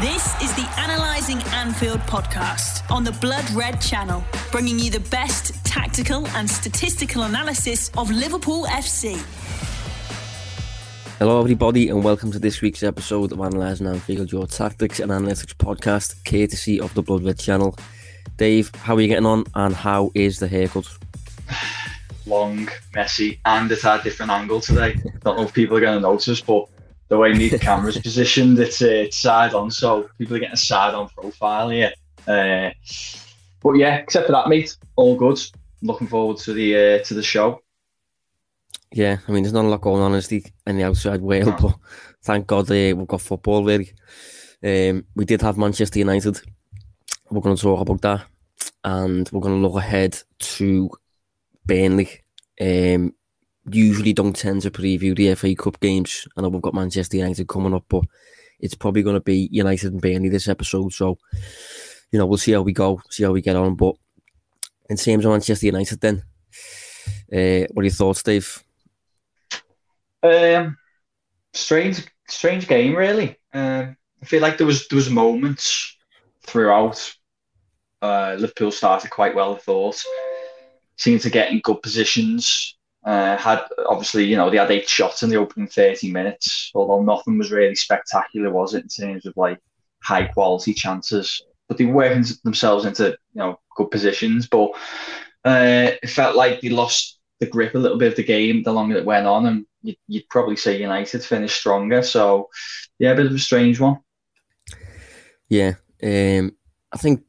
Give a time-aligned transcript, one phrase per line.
[0.00, 5.52] This is the Analyzing Anfield podcast on the Blood Red channel, bringing you the best
[5.64, 9.16] tactical and statistical analysis of Liverpool FC.
[11.18, 15.52] Hello, everybody, and welcome to this week's episode of Analysing Anfield, your tactics and analytics
[15.56, 17.76] podcast, courtesy of the Blood Red channel.
[18.36, 20.86] Dave, how are you getting on, and how is the haircut?
[22.24, 24.94] Long, messy, and it's at a different angle today.
[25.24, 26.68] Don't know if people are going to notice, but
[27.08, 30.58] the way the camera's positioned, it's, uh, it's side on, so people are getting a
[30.58, 31.92] side on profile here.
[32.26, 32.70] Uh,
[33.60, 35.40] but yeah, except for that, mate, all good.
[35.82, 37.62] Looking forward to the uh, to the show.
[38.92, 41.54] Yeah, I mean, there's not a lot going on in the, in the outside world,
[41.60, 41.74] but
[42.22, 43.92] thank God uh, we've got football, really.
[44.64, 46.40] Um, we did have Manchester United.
[47.30, 48.26] We're going to talk about that,
[48.84, 50.90] and we're going to look ahead to
[51.66, 52.08] Burnley.
[52.60, 53.14] Um,
[53.70, 56.26] usually don't tend to preview the FA Cup games.
[56.36, 58.04] I know we've got Manchester United coming up, but
[58.60, 60.92] it's probably going to be United and Burnley this episode.
[60.92, 61.18] So,
[62.10, 63.74] you know, we'll see how we go, see how we get on.
[63.74, 63.96] But
[64.88, 66.22] in terms of Manchester United, then,
[67.32, 68.62] uh, what are your thoughts, Dave?
[70.22, 70.76] Um,
[71.52, 73.36] strange, strange game, really.
[73.52, 75.96] Um, I feel like there was there was moments
[76.42, 77.14] throughout.
[78.00, 80.02] Uh, Liverpool started quite well, I thought.
[80.96, 82.77] Seemed to get in good positions.
[83.08, 87.02] Uh, had obviously, you know, they had eight shots in the opening 30 minutes, although
[87.02, 89.58] nothing was really spectacular, was it, in terms of like
[90.02, 91.40] high quality chances.
[91.68, 94.46] But they were working themselves into, you know, good positions.
[94.46, 94.72] But
[95.42, 98.74] uh, it felt like they lost the grip a little bit of the game the
[98.74, 102.02] longer it went on, and you'd, you'd probably say United finished stronger.
[102.02, 102.50] So,
[102.98, 104.00] yeah, a bit of a strange one.
[105.48, 106.54] Yeah, um,
[106.92, 107.22] I think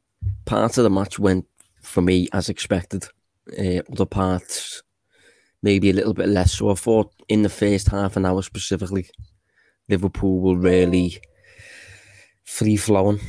[0.44, 1.46] part of the match went
[1.80, 3.06] for me as expected.
[3.58, 4.82] Uh, other parts
[5.62, 6.52] maybe a little bit less.
[6.52, 9.08] So I thought in the first half an hour specifically,
[9.88, 11.20] Liverpool were really
[12.44, 13.20] free flowing.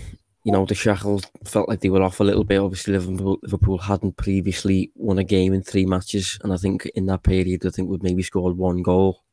[0.43, 2.59] You know, the shackles felt like they were off a little bit.
[2.59, 7.05] Obviously, Liverpool, Liverpool hadn't previously won a game in three matches, and I think in
[7.07, 9.23] that period, I think we'd maybe scored one goal.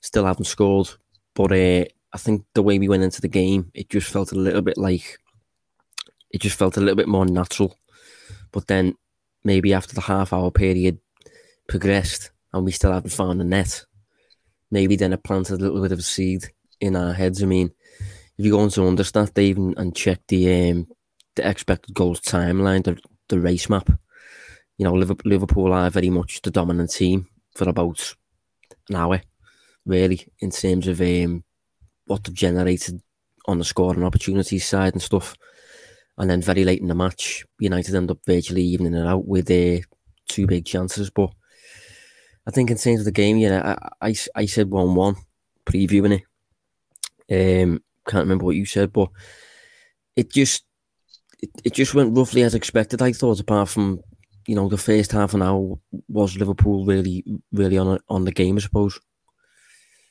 [0.00, 0.88] Still haven't scored,
[1.34, 4.36] but uh, I think the way we went into the game, it just felt a
[4.36, 5.18] little bit like
[6.30, 7.78] it just felt a little bit more natural.
[8.52, 8.96] But then
[9.44, 10.98] maybe after the half hour period,
[11.72, 13.86] progressed and we still haven't found a net,
[14.70, 16.44] maybe then it planted a little bit of a seed
[16.82, 17.42] in our heads.
[17.42, 17.72] I mean,
[18.36, 20.86] if you go into Understat, Dave, and, and check the um,
[21.34, 23.88] the expected goals timeline, the, the race map,
[24.76, 28.14] you know, Liverpool are very much the dominant team for about
[28.90, 29.22] an hour,
[29.86, 31.42] really, in terms of um,
[32.04, 33.00] what they've generated
[33.46, 35.34] on the scoring opportunities side and stuff.
[36.18, 39.50] And then very late in the match, United end up virtually evening it out with
[39.50, 39.80] uh,
[40.28, 41.08] two big chances.
[41.08, 41.32] But
[42.46, 45.16] I think in terms of the game, yeah, I, I, I said 1 1
[45.64, 47.62] previewing it.
[47.62, 49.08] Um, can't remember what you said, but
[50.16, 50.64] it just
[51.40, 53.00] it, it just went roughly as expected.
[53.00, 54.00] I thought, apart from
[54.46, 58.56] you know the first half an hour was Liverpool really really on on the game,
[58.56, 58.98] I suppose.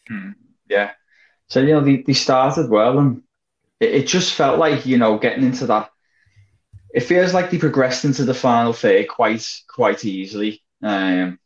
[0.07, 0.31] Hmm.
[0.69, 0.91] Yeah,
[1.47, 3.23] so you know they, they started well, and
[3.79, 5.89] it, it just felt like you know getting into that.
[6.93, 10.63] It feels like they progressed into the final third quite quite easily.
[10.81, 11.39] Um,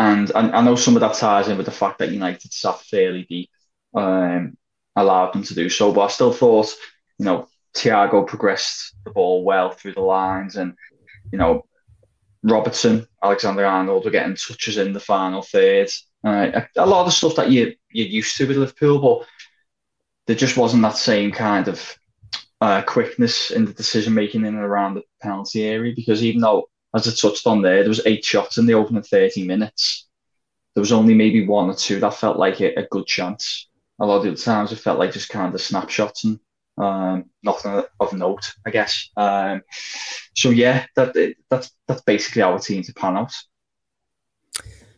[0.00, 2.80] and I, I know some of that ties in with the fact that United sat
[2.80, 3.50] fairly deep,
[3.94, 4.56] um,
[4.96, 5.92] allowed them to do so.
[5.92, 6.74] But I still thought,
[7.18, 10.74] you know, Thiago progressed the ball well through the lines, and
[11.30, 11.66] you know,
[12.42, 15.90] Robertson, Alexander Arnold were getting touches in the final third.
[16.24, 19.28] Uh, a, a, lot of the stuff that you you're used to with Liverpool, but
[20.26, 21.98] there just wasn't that same kind of
[22.62, 25.92] uh, quickness in the decision making in and around the penalty area.
[25.94, 29.02] Because even though as I touched on there, there was eight shots in the opening
[29.02, 30.08] 30 minutes.
[30.74, 33.68] There was only maybe one or two that felt like a, a good chance.
[34.00, 36.40] A lot of the times it felt like just kind of snapshots and
[36.78, 39.10] um, nothing of note, I guess.
[39.16, 39.62] Um,
[40.34, 43.32] so yeah, that that's that's basically our team to pan out.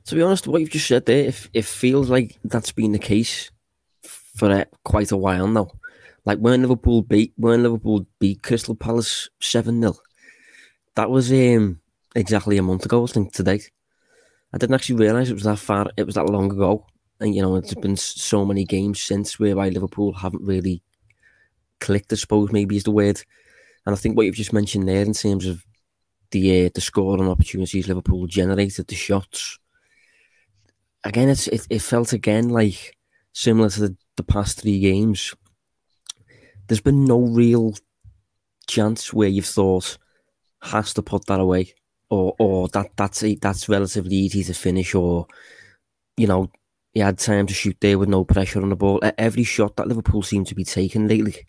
[0.07, 2.99] To be honest, what you've just said there, if it feels like that's been the
[2.99, 3.51] case
[4.03, 5.71] for uh, quite a while now.
[6.25, 9.97] Like when Liverpool beat when Liverpool beat Crystal Palace seven 0
[10.95, 11.81] that was um
[12.15, 13.61] exactly a month ago, I think, today.
[14.53, 16.87] I didn't actually realise it was that far, it was that long ago.
[17.21, 20.83] And, you know, it's been so many games since whereby Liverpool haven't really
[21.81, 23.23] clicked, I suppose, maybe is the word.
[23.87, 25.65] And I think what you've just mentioned there in terms of
[26.31, 29.59] the uh, the scoring opportunities Liverpool generated, the shots.
[31.05, 32.97] Again, it's it, it felt again like
[33.33, 35.35] similar to the, the past three games.
[36.67, 37.75] There's been no real
[38.67, 39.99] chance where you've thought
[40.63, 41.75] has to put that away
[42.13, 45.27] or or that that's that's relatively easy to finish, or
[46.19, 46.51] you know
[46.93, 49.01] he had time to shoot there with no pressure on the ball.
[49.17, 51.47] Every shot that Liverpool seem to be taking lately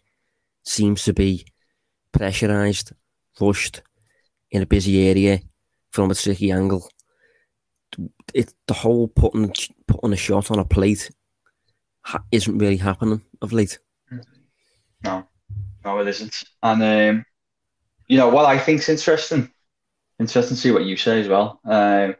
[0.63, 1.45] seems to be
[2.13, 2.93] pressurised,
[3.41, 3.81] rushed
[4.51, 5.41] in a busy area
[5.91, 6.89] from a tricky angle.
[8.33, 9.53] It the whole putting
[9.85, 11.11] putting a shot on a plate
[12.03, 13.79] ha- isn't really happening of late.
[15.03, 15.27] No,
[15.83, 16.41] no, it isn't.
[16.63, 17.25] And um,
[18.07, 19.52] you know what I think's interesting.
[20.19, 21.59] Interesting to see what you say as well.
[21.65, 22.15] Um,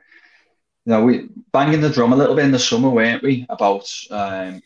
[0.85, 3.89] you know, we banging the drum a little bit in the summer, weren't we, about
[4.11, 4.61] um,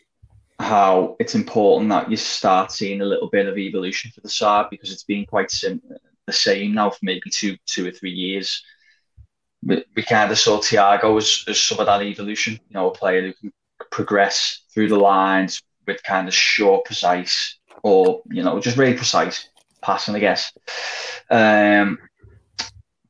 [0.58, 4.66] how it's important that you start seeing a little bit of evolution for the side
[4.70, 5.82] because it's been quite sim-
[6.26, 8.62] the same now for maybe two, two or three years.
[9.62, 13.22] We, kind of saw Thiago as, as some of that evolution, you know, a player
[13.22, 13.52] who can
[13.90, 19.48] progress through the lines with kind of short, precise, or you know, just really precise
[19.82, 20.52] passing, I guess.
[21.30, 21.98] Um,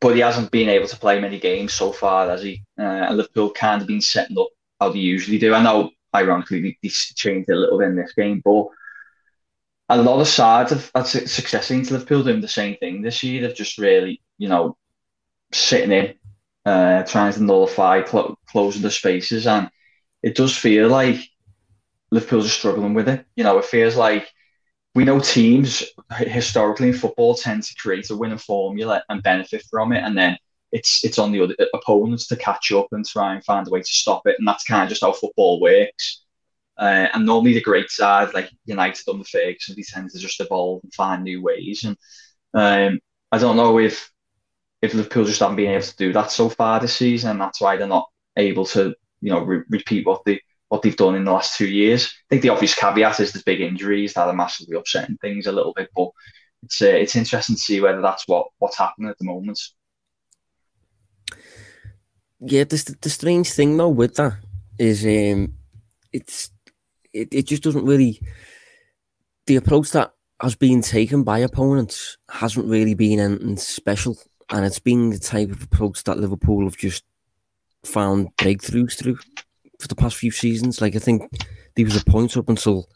[0.01, 2.63] but he hasn't been able to play many games so far, has he?
[2.79, 4.49] Uh, and Liverpool kind of been setting up
[4.81, 5.55] how they usually do.
[5.55, 8.67] I know, ironically, they, changed it a little bit in this game, but
[9.89, 13.43] a lot of sides have had success into Liverpool doing the same thing this year.
[13.43, 14.77] They've just really, you know,
[15.53, 16.15] sitting in,
[16.65, 19.69] uh, trying to nullify, cl- closing the spaces, and
[20.23, 21.19] it does feel like
[22.11, 23.25] Liverpool's are struggling with it.
[23.35, 24.29] You know, it feels like
[24.99, 25.85] we know teams
[26.19, 30.37] historically in football tend to create a winning formula and benefit from it, and then
[30.73, 33.79] it's it's on the other opponents to catch up and try and find a way
[33.79, 36.25] to stop it, and that's kind of just how football works.
[36.77, 40.81] Uh, and normally the great side, like United under Ferguson, they tend to just evolve
[40.83, 41.85] and find new ways.
[41.85, 41.97] And
[42.55, 42.99] um,
[43.31, 44.11] I don't know if
[44.83, 47.61] if Liverpool just haven't been able to do that so far this season, and that's
[47.61, 51.25] why they're not able to, you know, re- repeat what they what they've done in
[51.25, 52.07] the last two years.
[52.07, 55.53] I think the obvious caveat is the big injuries that are massively upsetting things a
[55.53, 56.11] little bit, but
[56.63, 59.61] it's uh, it's interesting to see whether that's what what's happening at the moment.
[62.41, 64.35] Yeah, the the strange thing though with that
[64.79, 65.55] is um,
[66.13, 66.51] it's
[67.13, 68.21] it, it just doesn't really
[69.47, 74.17] the approach that has been taken by opponents hasn't really been anything special,
[74.51, 77.05] and it's been the type of approach that Liverpool have just
[77.85, 79.19] found breakthroughs through
[79.79, 80.81] for the past few seasons.
[80.81, 81.31] Like I think
[81.75, 82.89] there was a point up until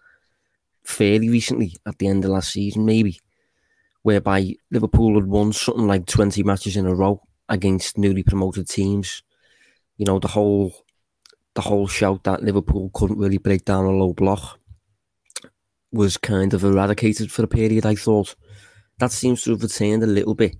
[0.85, 3.21] fairly recently at the end of last season, maybe,
[4.03, 9.23] whereby Liverpool had won something like twenty matches in a row against newly promoted teams.
[9.97, 10.73] You know the whole
[11.55, 14.59] the whole shout that Liverpool couldn't really break down a low block
[15.93, 17.85] was kind of eradicated for a period.
[17.85, 18.35] I thought
[18.99, 20.57] that seems to have returned a little bit.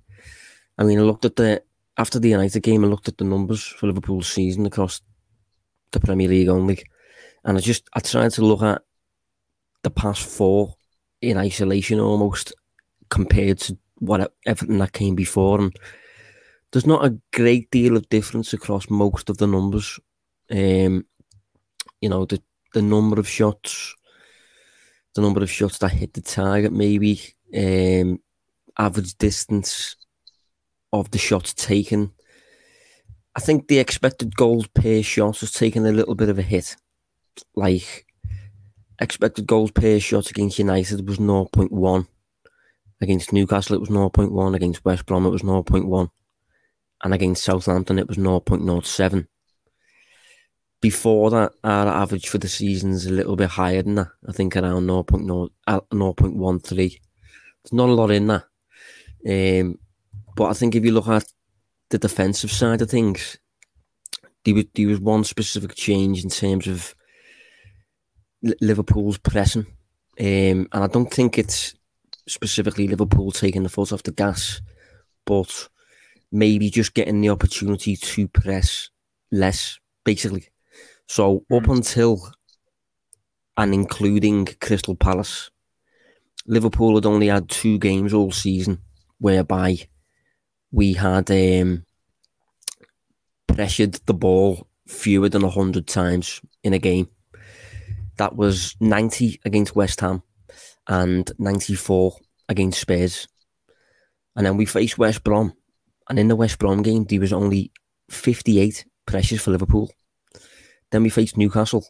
[0.77, 1.63] I mean, I looked at the
[1.97, 5.01] after the United game, I looked at the numbers for Liverpool's season across
[5.93, 6.83] the Premier League only.
[7.45, 8.81] And I just I tried to look at
[9.83, 10.75] the past four
[11.21, 12.53] in isolation almost
[13.09, 15.73] compared to what everything that came before and
[16.73, 19.99] there's not a great deal of difference across most of the numbers.
[20.51, 21.05] Um,
[22.01, 22.41] you know, the
[22.73, 23.95] the number of shots,
[25.13, 27.21] the number of shots that hit the target, maybe
[27.55, 28.19] um,
[28.77, 29.95] average distance
[30.91, 32.11] of the shots taken,
[33.35, 36.75] I think the expected goals per shot has taken a little bit of a hit.
[37.55, 38.05] Like
[38.99, 42.07] expected goals per shot against United was 0.1.
[43.01, 44.55] Against Newcastle it was 0.1.
[44.55, 46.09] Against West Brom it was 0.1.
[47.03, 49.27] And against Southampton it was 0.07.
[50.79, 54.09] Before that, our average for the season is a little bit higher than that.
[54.27, 56.75] I think around 0.0, 0.13.
[56.77, 56.99] There's
[57.71, 58.43] not a lot in that.
[59.25, 59.79] Um,
[60.35, 61.25] but I think if you look at
[61.93, 63.37] the defensive side of things,
[64.43, 66.95] there was, there was one specific change in terms of
[68.59, 69.67] Liverpool's pressing.
[70.19, 71.75] Um, and I don't think it's
[72.27, 74.61] specifically Liverpool taking the foot off the gas,
[75.25, 75.69] but
[76.31, 78.89] maybe just getting the opportunity to press
[79.31, 80.49] less, basically.
[81.07, 81.75] So up mm.
[81.75, 82.31] until
[83.55, 85.51] and including Crystal Palace,
[86.47, 88.79] Liverpool had only had two games all season
[89.19, 89.77] whereby
[90.73, 91.85] we had um,
[93.47, 97.07] pressured the ball fewer than 100 times in a game.
[98.17, 100.23] That was 90 against West Ham
[100.87, 102.17] and 94
[102.49, 103.27] against Spurs.
[104.35, 105.53] And then we faced West Brom.
[106.09, 107.71] And in the West Brom game, there was only
[108.09, 109.91] 58 pressures for Liverpool.
[110.91, 111.85] Then we faced Newcastle,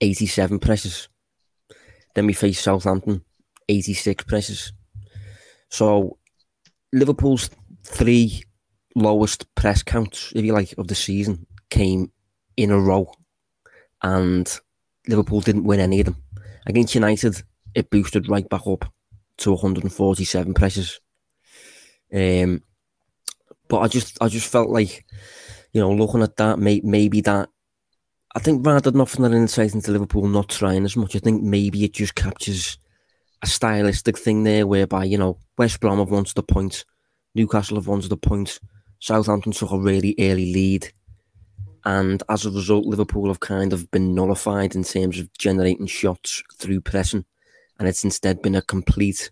[0.00, 1.08] 87 pressures.
[2.14, 3.22] Then we faced Southampton,
[3.68, 4.72] 86 pressures.
[5.70, 6.18] So
[6.92, 7.50] Liverpool's
[7.86, 8.42] three
[8.94, 12.10] lowest press counts, if you like, of the season came
[12.56, 13.12] in a row,
[14.02, 14.58] and
[15.08, 16.22] Liverpool didn't win any of them.
[16.66, 17.42] Against United,
[17.74, 18.92] it boosted right back up
[19.38, 21.00] to 147 presses.
[22.12, 22.62] Um,
[23.68, 25.04] but I just, I just felt like,
[25.72, 27.48] you know, looking at that, may, maybe that.
[28.34, 31.42] I think rather than offering an insight into Liverpool not trying as much, I think
[31.42, 32.78] maybe it just captures
[33.42, 36.84] a stylistic thing there whereby, you know, West Brom have wanted the point,
[37.36, 38.58] Newcastle have wanted the point,
[38.98, 40.90] Southampton took a really early lead.
[41.84, 46.42] And as a result, Liverpool have kind of been nullified in terms of generating shots
[46.56, 47.24] through pressing.
[47.78, 49.30] And it's instead been a complete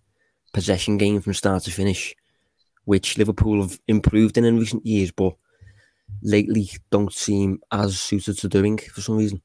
[0.52, 2.14] possession game from start to finish,
[2.84, 5.34] which Liverpool have improved in in recent years, but
[6.22, 9.40] lately don't seem as suited to doing for some reason.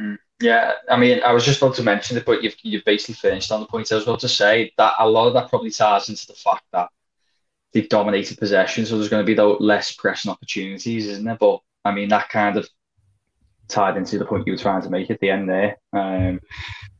[0.00, 0.18] Mm.
[0.40, 3.52] Yeah, I mean, I was just about to mention it, but you've you've basically finished
[3.52, 3.90] on the point.
[3.92, 6.64] I was about to say that a lot of that probably ties into the fact
[6.72, 6.88] that
[7.74, 11.36] they've dominated possession, so there's going to be less pressing opportunities, isn't there?
[11.38, 12.68] But I mean, that kind of
[13.68, 16.40] tied into the point you were trying to make at the end there, um,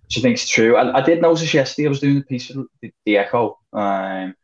[0.05, 0.77] which I think is true.
[0.77, 3.59] I, I did notice yesterday I was doing a piece for the, the Echo.
[3.73, 4.35] Um,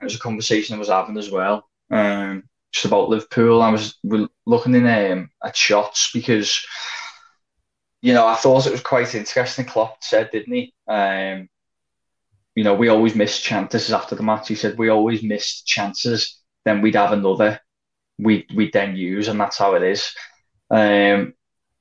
[0.00, 3.62] it was a conversation I was having as well, um, just about Liverpool.
[3.62, 3.98] I was
[4.46, 6.66] looking in um, at shots because
[8.02, 9.66] you know, I thought it was quite interesting.
[9.66, 10.74] Klopp said, didn't he?
[10.88, 11.48] Um,
[12.60, 13.72] you know, we always miss chances.
[13.72, 14.48] This is after the match.
[14.48, 16.42] He said we always miss chances.
[16.66, 17.58] Then we'd have another.
[18.18, 20.14] We we then use, and that's how it is.
[20.70, 21.32] Um,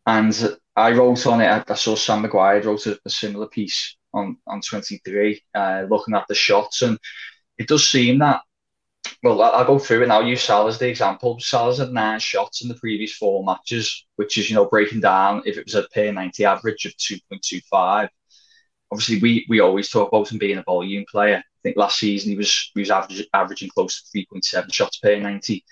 [0.06, 1.66] and I wrote on it.
[1.70, 6.16] I saw Sam McGuire wrote a, a similar piece on on twenty three, uh, looking
[6.16, 6.98] at the shots, and
[7.58, 8.44] it does seem that
[9.22, 10.22] well, I'll go through it now.
[10.22, 11.42] I'll use Salah as the example.
[11.42, 15.44] Salah's had nine shots in the previous four matches, which is, you know, breaking down
[15.46, 18.08] if it was a per 90 average of 2.25.
[18.92, 21.38] Obviously, we we always talk about him being a volume player.
[21.38, 25.18] I think last season he was he was average, averaging close to 3.7 shots per
[25.20, 25.64] 90.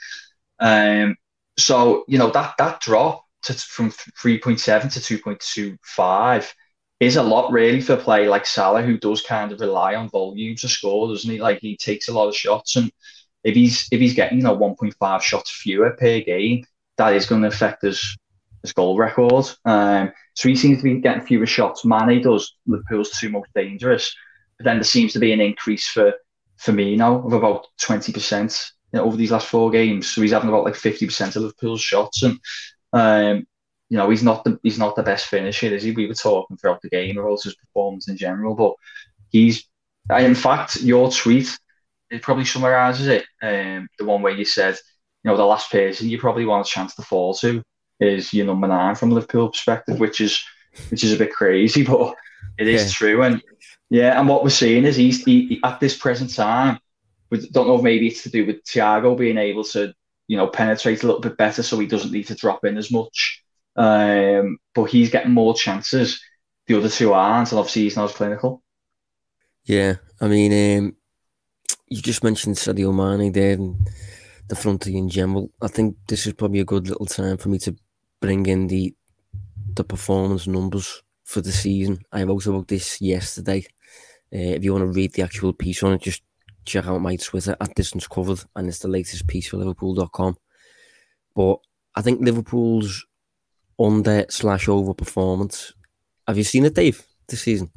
[0.60, 1.16] Um,
[1.58, 6.54] so, you know, that that drop to, from 3.7 to 2.25
[7.00, 10.10] is a lot really for a player like Salah, who does kind of rely on
[10.10, 11.40] volume to score, doesn't he?
[11.40, 12.92] Like he takes a lot of shots and
[13.44, 16.66] if he's if he's getting you know 1.5 shots fewer per game,
[16.98, 18.18] that is going to affect his
[18.62, 19.46] his goal record.
[19.66, 21.84] Um, so he seems to be getting fewer shots.
[21.84, 22.54] Mane does.
[22.68, 24.16] Liverpool's two most dangerous,
[24.60, 26.14] but then there seems to be an increase for
[26.62, 30.12] Firmino of about 20 percent you know, over these last four games.
[30.12, 32.40] So he's having about like 50 percent of Liverpool's shots, and
[32.94, 33.48] um,
[33.90, 35.90] you know he's not the he's not the best finisher, is he?
[35.90, 38.76] We were talking throughout the game about his performance in general, but
[39.30, 39.68] he's.
[40.08, 41.58] I in fact, your tweet
[42.12, 43.26] it probably summarises it.
[43.42, 44.76] Um, the one where you said,
[45.24, 47.64] you know, the last person you probably want a chance to fall to
[48.00, 50.44] is you know nine from Liverpool perspective, which is
[50.90, 52.16] which is a bit crazy, but
[52.58, 52.90] it is yeah.
[52.90, 53.24] true.
[53.24, 53.42] And
[53.90, 56.80] yeah, and what we're seeing is he's he, at this present time.
[57.30, 59.94] We don't know if maybe it's to do with Thiago being able to,
[60.28, 62.90] you know, penetrate a little bit better, so he doesn't need to drop in as
[62.90, 63.44] much.
[63.76, 66.22] Um, but he's getting more chances.
[66.68, 68.64] The other two aren't, and obviously he's not as clinical.
[69.66, 70.96] Yeah, I mean, um,
[71.88, 73.90] you just mentioned Sadio Mane there and
[74.48, 75.52] the front three in general.
[75.62, 77.76] I think this is probably a good little time for me to
[78.20, 78.94] bring in the
[79.74, 82.00] the performance numbers for the season.
[82.12, 83.66] I wrote about this yesterday.
[84.34, 86.24] Uh, if you want to read the actual piece on it, just
[86.66, 90.36] check out my Twitter at Distance Covered, and it's the latest piece for Liverpool.com.
[91.36, 91.60] But
[91.96, 93.06] I think Liverpool's
[93.80, 95.74] under slash over performance.
[96.28, 97.72] Have you seen it, Dave, this season?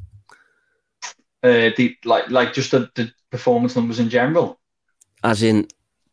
[1.43, 4.59] Uh, the like like just the, the performance numbers in general?
[5.23, 5.67] As in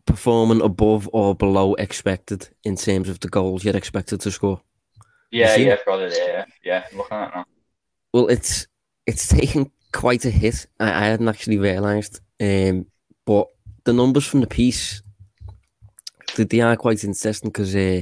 [0.09, 4.61] performing above or below expected in terms of the goals you're expected to score.
[5.31, 6.17] Yeah, yeah, I've got it.
[6.17, 7.45] Yeah, yeah, looking at it now.
[8.15, 8.67] Well, it's
[9.07, 10.67] it's taken quite a hit.
[10.81, 12.87] I, I hadn't actually realised, um,
[13.27, 13.49] but
[13.85, 15.03] the numbers from the piece
[16.37, 18.01] they, they are quite interesting because uh,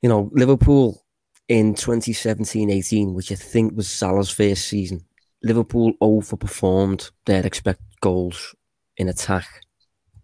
[0.00, 1.02] you know Liverpool
[1.48, 5.04] in 2017-18, which I think was Salah's first season,
[5.42, 8.54] Liverpool overperformed their expected goals
[8.96, 9.65] in attack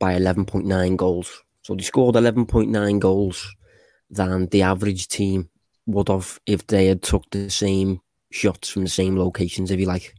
[0.02, 1.44] by 11.9 goals.
[1.62, 3.54] So they scored 11.9 goals
[4.10, 5.48] than the average team
[5.86, 8.00] would have if they had took the same
[8.32, 10.12] shots from the same locations, if you like.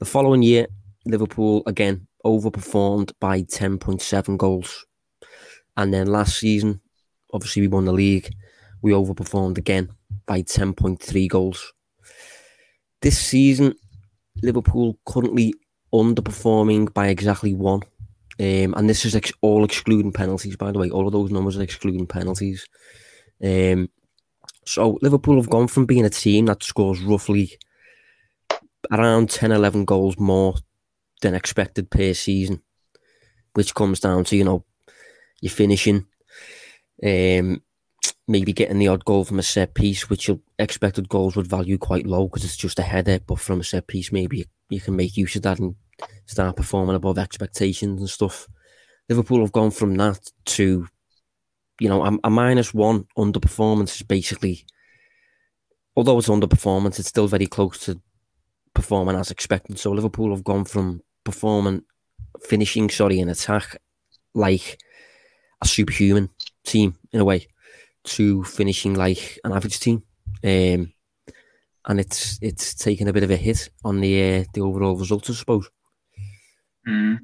[0.00, 0.66] The following year,
[1.06, 4.84] Liverpool again overperformed by 10.7 goals.
[5.76, 6.80] And then last season,
[7.32, 8.34] obviously we won the league,
[8.82, 9.88] we overperformed again
[10.26, 11.72] by 10.3 goals.
[13.02, 13.76] This season,
[14.42, 15.54] Liverpool currently
[15.94, 17.82] underperforming by exactly one.
[18.40, 20.88] Um, and this is ex- all excluding penalties, by the way.
[20.88, 22.66] All of those numbers are excluding penalties.
[23.44, 23.90] Um,
[24.64, 27.58] so Liverpool have gone from being a team that scores roughly
[28.90, 30.54] around 10, 11 goals more
[31.20, 32.62] than expected per season,
[33.52, 34.64] which comes down to, you know,
[35.42, 36.06] your finishing,
[37.04, 37.62] um,
[38.26, 41.76] maybe getting the odd goal from a set piece, which your expected goals would value
[41.76, 43.18] quite low because it's just a header.
[43.26, 45.74] But from a set piece, maybe you can make use of that and
[46.26, 48.48] start performing above expectations and stuff.
[49.08, 50.86] Liverpool have gone from that to,
[51.80, 54.64] you know, a, a minus one underperformance is basically,
[55.96, 58.00] although it's underperformance, it's still very close to
[58.74, 59.78] performing as expected.
[59.78, 61.82] So Liverpool have gone from performing,
[62.42, 63.76] finishing, sorry, in attack
[64.34, 64.78] like
[65.60, 66.30] a superhuman
[66.64, 67.48] team in a way
[68.04, 70.02] to finishing like an average team.
[70.44, 70.92] Um,
[71.86, 75.30] and it's it's taken a bit of a hit on the uh, the overall results,
[75.30, 75.68] I suppose.
[76.86, 77.18] Mm.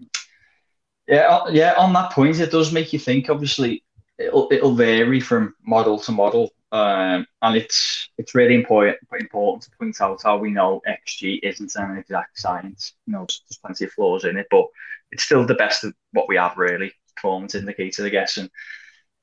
[1.07, 1.75] Yeah, yeah.
[1.77, 3.31] On that point, it does make you think.
[3.31, 3.85] Obviously,
[4.19, 9.71] it'll it'll vary from model to model, um, and it's it's really important important to
[9.79, 12.95] point out how we know XG isn't an exact science.
[13.07, 14.67] You know, there's plenty of flaws in it, but
[15.13, 16.93] it's still the best of what we have really.
[17.15, 18.37] Performance indicator, I guess.
[18.37, 18.51] And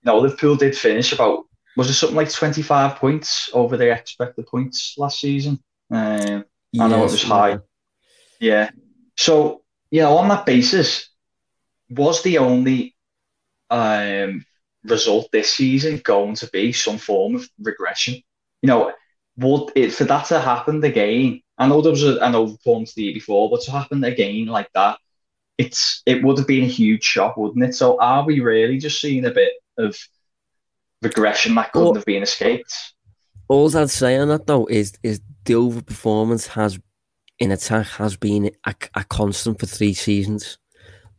[0.03, 3.93] you know, Liverpool did finish about was it something like twenty five points over their
[3.93, 5.59] expected points last season.
[5.91, 6.45] Um,
[6.79, 7.59] I know it was high.
[8.39, 8.69] Yeah.
[9.15, 9.62] So
[10.01, 11.09] know, on that basis,
[11.89, 12.95] was the only
[13.69, 14.45] um,
[14.83, 18.15] result this season going to be some form of regression?
[18.61, 18.93] You know,
[19.37, 21.41] would it for that to happen again?
[21.57, 24.69] I know there was a, an overperformance the year before, but to happen again like
[24.73, 24.97] that,
[25.57, 27.75] it's it would have been a huge shock, wouldn't it?
[27.75, 29.97] So are we really just seeing a bit of
[31.01, 32.73] regression that couldn't well, have been escaped?
[33.47, 36.79] All I'd say on that though is is the overperformance has
[37.43, 40.57] in attack has been a, a constant for three seasons.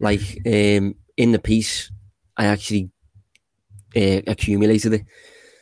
[0.00, 1.92] Like um, in the piece,
[2.38, 2.90] I actually
[3.94, 5.02] uh, accumulated it.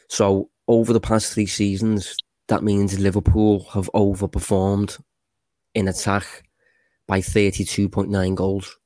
[0.08, 2.16] So over the past three seasons,
[2.46, 5.02] that means Liverpool have overperformed
[5.74, 6.44] in attack
[7.08, 8.78] by 32.9 goals.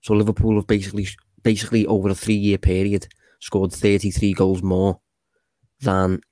[0.00, 1.08] So Liverpool have basically
[1.42, 3.06] basically over a three year period
[3.38, 4.98] scored 33 goals more
[5.80, 6.22] than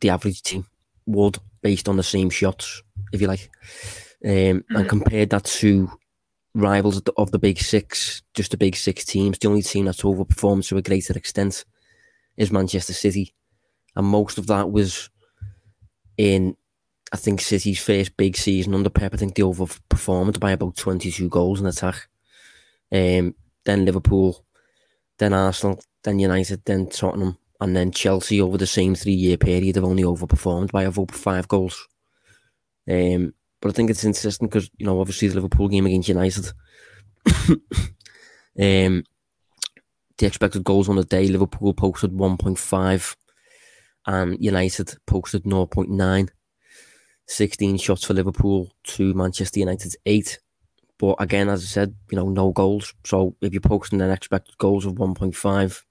[0.00, 0.64] the average team
[1.04, 3.50] would based on the same shots, if you like.
[4.24, 4.88] Um, and mm.
[4.88, 5.90] compared that to
[6.54, 9.86] rivals of the, of the big six, just the big six teams, the only team
[9.86, 11.64] that's overperformed to a greater extent
[12.36, 13.34] is Manchester City.
[13.96, 15.10] And most of that was
[16.16, 16.56] in,
[17.12, 19.14] I think, City's first big season under Pep.
[19.14, 22.08] I think they overperformed by about 22 goals in attack.
[22.90, 23.34] Um,
[23.64, 24.44] then Liverpool,
[25.18, 29.76] then Arsenal, then United, then Tottenham, and then Chelsea over the same three year period
[29.76, 31.86] have only overperformed by over five goals.
[32.90, 36.46] Um, but I think it's interesting because you know obviously the Liverpool game against United,
[38.58, 39.04] um,
[40.18, 43.16] the expected goals on the day Liverpool posted one point five,
[44.06, 46.28] and United posted 0.9.
[47.26, 50.38] 16 shots for Liverpool to Manchester United's eight.
[50.98, 52.94] But again, as I said, you know, no goals.
[53.04, 55.82] So if you're posting an expected goals of 1.5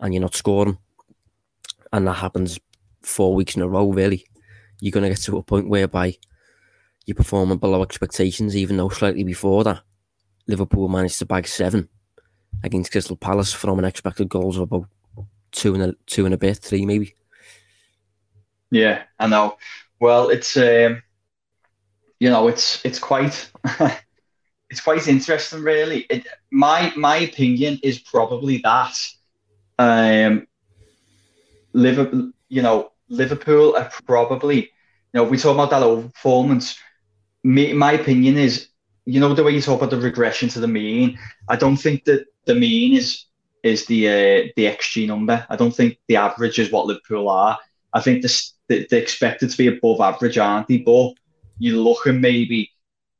[0.00, 0.78] and you're not scoring,
[1.92, 2.58] and that happens
[3.02, 4.24] four weeks in a row, really,
[4.82, 6.16] you're going to get to a point whereby
[7.06, 9.80] you're performing below expectations, even though slightly before that,
[10.48, 11.88] Liverpool managed to bag seven
[12.64, 14.88] against Crystal Palace from an expected goals of about
[15.52, 17.14] two and a two and a bit, three maybe.
[18.72, 19.56] Yeah, I know.
[20.00, 21.00] Well, it's um,
[22.18, 23.52] you know, it's it's quite
[24.68, 26.06] it's quite interesting, really.
[26.10, 28.98] It, my my opinion is probably that
[29.78, 30.48] um,
[31.72, 36.78] Liverpool, you know, Liverpool are probably, you know, we talk about that overperformance.
[37.44, 38.68] Me, my opinion is,
[39.04, 41.18] you know, the way you talk about the regression to the mean.
[41.48, 43.26] I don't think that the mean is
[43.62, 45.46] is the uh, the xG number.
[45.48, 47.58] I don't think the average is what Liverpool are.
[47.92, 50.78] I think the, the, they're expected to be above average, aren't they?
[50.78, 51.12] But
[51.58, 52.70] you're looking maybe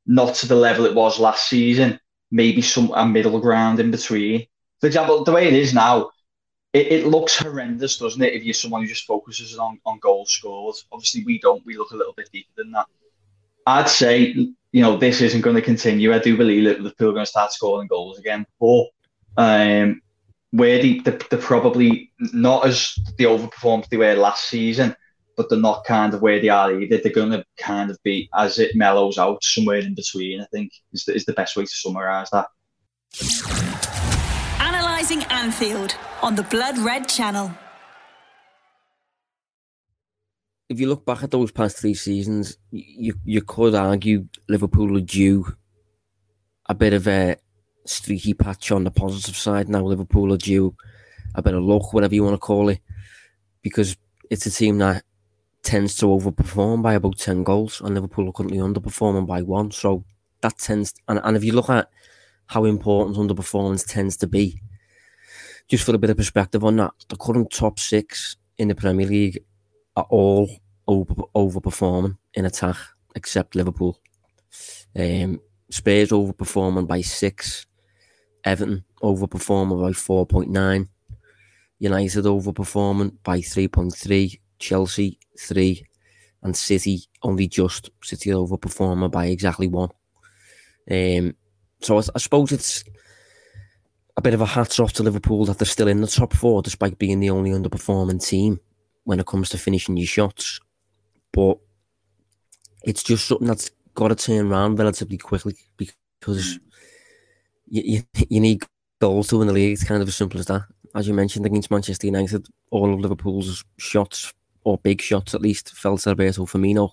[0.07, 2.01] not to the level it was last season.
[2.31, 4.47] Maybe some a middle ground in between.
[4.81, 6.11] For example, the way it is now,
[6.73, 8.33] it, it looks horrendous, doesn't it?
[8.33, 10.77] If you're someone who just focuses on, on goals scored.
[10.91, 11.65] Obviously, we don't.
[11.67, 12.87] We look a little bit deeper than that.
[13.67, 14.35] I'd say,
[14.73, 16.13] you know, this isn't going to continue.
[16.13, 18.47] I do believe that Liverpool are going to start scoring goals again.
[18.59, 18.87] But
[19.37, 20.01] um,
[20.51, 24.97] where they, they're, they're probably not as the overperformed they were last season,
[25.37, 26.99] but they're not kind of where they are either.
[26.99, 30.73] They're going to kind of be, as it mellows out, somewhere in between, I think,
[30.93, 32.49] is the, is the best way to summarise that.
[35.21, 37.51] Anfield on the Blood Red Channel.
[40.71, 45.01] If you look back at those past three seasons, you you could argue Liverpool are
[45.01, 45.45] due
[46.67, 47.37] a bit of a
[47.85, 49.69] streaky patch on the positive side.
[49.69, 50.75] Now Liverpool are due
[51.35, 52.81] a bit of luck, whatever you want to call it,
[53.61, 53.97] because
[54.31, 55.05] it's a team that
[55.63, 59.71] tends to overperform by about 10 goals, and Liverpool are currently underperforming by one.
[59.73, 60.05] So
[60.41, 61.91] that tends, and, and if you look at
[62.47, 64.61] how important underperformance tends to be,
[65.73, 69.07] just for a bit of perspective on that, the current top six in the Premier
[69.07, 69.43] League
[69.97, 70.47] are all
[70.87, 72.77] over, overperforming in attack,
[73.17, 73.99] except Liverpool.
[74.95, 77.65] Um, Spurs overperforming by six,
[78.45, 80.89] Everton overperforming by 4.9,
[81.79, 85.87] United overperforming by 3.3, Chelsea 3,
[86.43, 89.89] and City only just City overperformer by exactly one.
[90.91, 91.35] Um,
[91.81, 92.85] so I, I, suppose it's
[94.17, 96.63] a bit of a hats off to Liverpool that they're still in the top four
[96.63, 98.61] despite being the only underperforming team
[99.05, 100.61] when it comes to finishing your shots.
[101.33, 101.59] But
[102.85, 106.69] it's just something that's got to turn around relatively quickly because hmm.
[107.69, 107.83] you,
[108.15, 108.65] you, you need
[109.01, 109.73] goals to win the league.
[109.73, 110.63] It's kind of as simple as that.
[110.95, 114.33] As you mentioned against Manchester United, all of Liverpool's shots,
[114.65, 116.91] or big shots at least, fell to Roberto Firmino,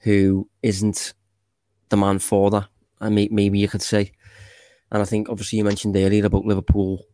[0.00, 1.14] who isn't
[1.88, 2.66] the man for that.
[3.00, 4.12] I may, maybe you could say.
[4.90, 7.04] And I think obviously you mentioned earlier about Liverpool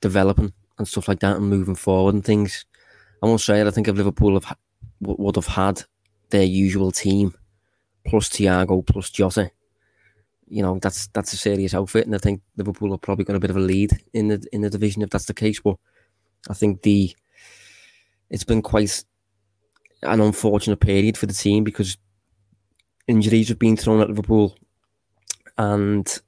[0.00, 2.64] developing and stuff like that and moving forward and things.
[3.22, 3.66] I won't say it.
[3.66, 4.56] I think if Liverpool have,
[5.00, 5.82] would have had
[6.30, 7.34] their usual team
[8.06, 9.50] plus Thiago plus Jota,
[10.50, 13.40] you know that's that's a serious outfit, and I think Liverpool have probably got a
[13.40, 15.60] bit of a lead in the in the division if that's the case.
[15.60, 15.76] But
[16.48, 17.14] I think the
[18.30, 19.04] it's been quite
[20.02, 21.96] an unfortunate period for the team because
[23.06, 24.56] injuries have been thrown at Liverpool,
[25.56, 26.20] and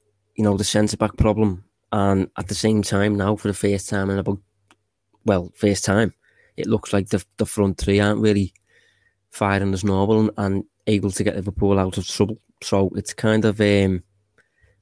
[0.43, 3.89] you know the centre back problem, and at the same time now for the first
[3.89, 4.41] time in about
[5.25, 6.13] well first time,
[6.57, 8.53] it looks like the the front three aren't really
[9.31, 12.41] firing as normal and, and able to get Liverpool out of trouble.
[12.61, 14.03] So it's kind of um,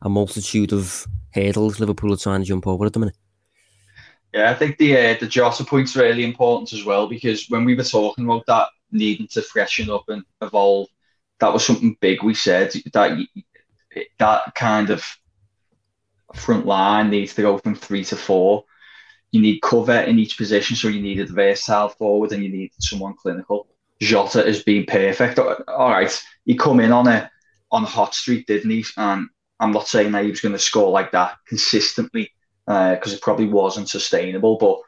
[0.01, 3.19] a multitude of hurdles Liverpool are trying to jump over at the minute.
[4.33, 7.75] Yeah, I think the uh, the Jota point's really important as well because when we
[7.75, 10.89] were talking about that needing to freshen up and evolve,
[11.39, 13.27] that was something big we said that
[14.19, 15.05] that kind of
[16.35, 18.65] front line needs to go from three to four.
[19.33, 22.73] You need cover in each position, so you needed a versatile forward and you need
[22.79, 23.69] someone clinical.
[24.01, 25.39] Jota has been perfect.
[25.39, 27.31] All right, he come in on a
[27.71, 28.85] on a hot streak, didn't he?
[28.97, 29.29] And
[29.61, 32.33] I'm not saying that he was going to score like that consistently
[32.67, 34.79] because uh, it probably wasn't sustainable, but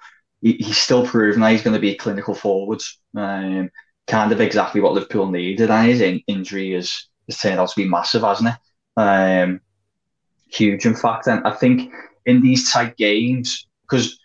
[0.41, 2.81] he, he's still proven that he's going to be a clinical forward.
[3.17, 3.71] Um,
[4.07, 7.77] kind of exactly what Liverpool needed, and his in- injury has, has turned out to
[7.77, 9.01] be massive, hasn't it?
[9.01, 9.61] Um,
[10.53, 11.27] huge, in fact.
[11.27, 11.93] And I think
[12.27, 14.19] in these tight games, because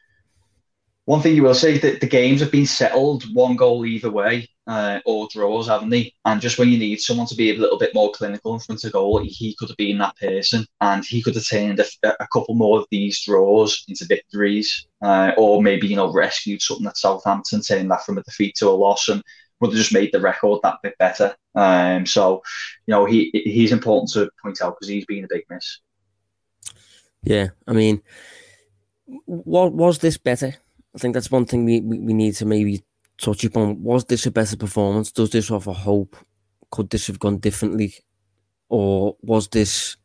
[1.05, 4.49] one thing you will say that the games have been settled one goal either way
[4.67, 6.13] uh, or draws, haven't they?
[6.25, 8.83] And just when you need someone to be a little bit more clinical in front
[8.83, 12.27] of goal, he could have been that person, and he could have turned a, a
[12.33, 16.97] couple more of these draws into victories, uh, or maybe you know rescued something at
[16.97, 19.23] Southampton, turning that from a defeat to a loss, and
[19.59, 21.35] would have just made the record that bit better.
[21.55, 22.43] Um, so,
[22.85, 25.79] you know, he he's important to point out because he's been a big miss.
[27.27, 28.01] Yeah, I mean,
[29.25, 30.55] what was this better?
[30.95, 32.85] I think that's one thing we, we, we need to maybe
[33.17, 33.83] touch upon.
[33.83, 35.11] Was this a better performance?
[35.11, 36.15] Does this offer hope?
[36.71, 37.95] Could this have gone differently?
[38.69, 39.97] Or was this,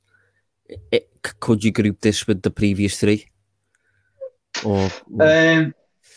[0.91, 1.09] it,
[1.39, 3.29] could you group this with the previous three?
[4.65, 5.75] Or, um,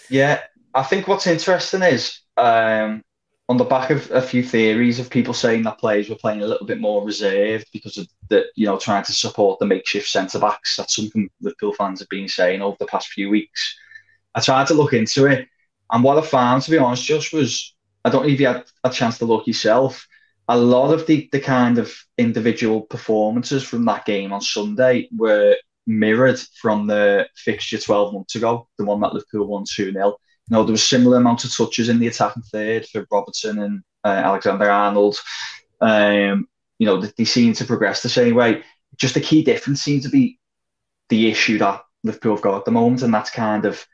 [0.09, 0.41] yeah,
[0.73, 3.03] I think what's interesting is um,
[3.47, 6.47] on the back of a few theories of people saying that players were playing a
[6.47, 10.39] little bit more reserved because of the, you know, trying to support the makeshift centre
[10.39, 10.75] backs.
[10.75, 13.77] That's something Liverpool fans have been saying over the past few weeks.
[14.33, 15.47] I tried to look into it,
[15.91, 18.65] and what I found, to be honest, just was I don't know if you had
[18.83, 20.07] a chance to look yourself.
[20.47, 25.55] A lot of the the kind of individual performances from that game on Sunday were
[25.87, 30.07] mirrored from the fixture 12 months ago, the one that Liverpool won 2 0.
[30.07, 30.13] You
[30.49, 34.09] know, there was similar amount of touches in the attacking third for Robertson and uh,
[34.09, 35.17] Alexander Arnold.
[35.81, 36.47] Um,
[36.79, 38.63] you know, they, seem to progress the same way.
[38.97, 40.39] Just the key difference seems to be
[41.09, 43.85] the issue that Liverpool have got at the moment, and that's kind of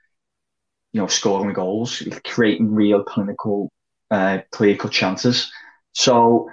[0.94, 3.72] you know, scoring goals, creating real clinical,
[4.10, 5.52] uh, clear cut chances.
[5.94, 6.50] So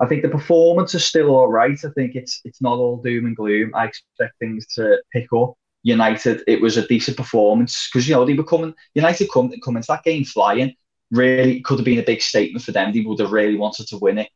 [0.00, 1.78] I think the performance is still all right.
[1.84, 3.72] I think it's it's not all doom and gloom.
[3.74, 5.54] I expect things to pick up.
[5.84, 8.74] United, it was a decent performance because you know they were coming.
[8.94, 10.74] United come come into that game flying.
[11.10, 12.92] Really could have been a big statement for them.
[12.92, 14.30] They would have really wanted to win it.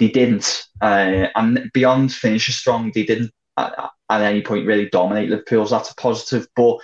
[0.00, 5.28] They didn't, uh, and beyond finishing strong, they didn't at, at any point really dominate
[5.28, 5.66] Liverpool.
[5.66, 6.78] So that's a positive, but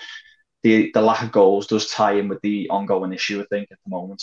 [0.63, 3.41] the the lack of goals does tie in with the ongoing issue.
[3.41, 4.23] I think at the moment.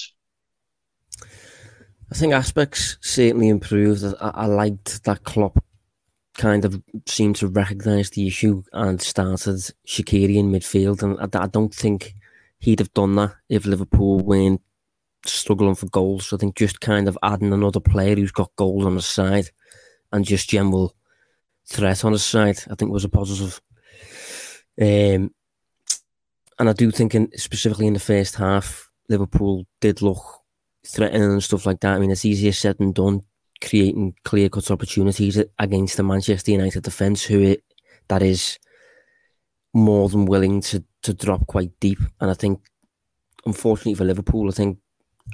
[2.11, 4.03] I think aspects certainly improved.
[4.21, 5.57] I, I liked that Klopp
[6.35, 9.55] kind of seemed to recognise the issue and started
[9.87, 12.13] Shaqiri in midfield, and I, I, don't think
[12.59, 14.61] he'd have done that if Liverpool weren't
[15.25, 16.33] struggling for goals.
[16.33, 19.49] I think just kind of adding another player who's got goals on his side
[20.11, 20.95] and just general
[21.65, 23.61] threat on his side, I think was a positive.
[24.79, 25.31] Um,
[26.59, 30.23] and I do think, in, specifically in the first half, Liverpool did look
[30.85, 31.95] threatening and stuff like that.
[31.95, 33.21] I mean, it's easier said than done,
[33.61, 37.63] creating clear cut opportunities against the Manchester United defence, who it,
[38.07, 38.59] that is
[39.73, 41.99] more than willing to to drop quite deep.
[42.21, 42.61] And I think,
[43.45, 44.79] unfortunately for Liverpool, I think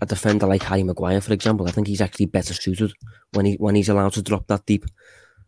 [0.02, 2.94] a defender like Harry Maguire, for example, I think he's actually better suited
[3.34, 4.86] when he when he's allowed to drop that deep.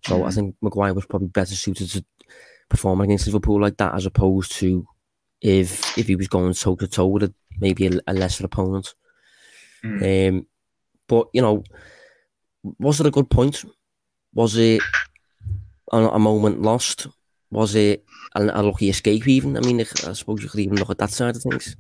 [0.06, 0.28] So mm.
[0.28, 2.06] I think Maguire was probably better suited to
[2.70, 4.86] perform against Liverpool like that, as opposed to
[5.42, 8.94] if if he was going toe to toe with a, maybe a, a lesser opponent.
[9.84, 10.30] Mm.
[10.30, 10.48] Um,
[11.08, 11.64] but you know,
[12.80, 13.64] was it a good point?
[14.34, 14.82] Was it
[15.92, 17.08] a, a moment lost?
[17.52, 19.28] Was it a, a, lucky escape?
[19.28, 21.76] Even I mean, I suppose you could even look at that side of things.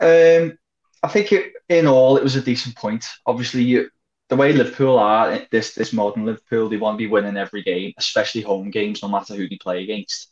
[0.00, 0.58] Um,
[1.02, 3.06] I think it, in all, it was a decent point.
[3.26, 3.90] Obviously, you,
[4.28, 7.62] the way Liverpool are eh, this this modern Liverpool, they want to be winning every
[7.62, 10.28] game, especially home games, no matter who they play against.